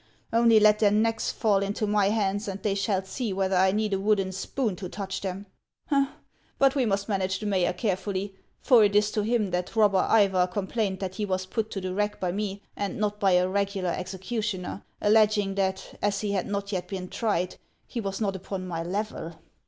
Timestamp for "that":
9.51-9.75, 11.01-11.17, 15.53-15.99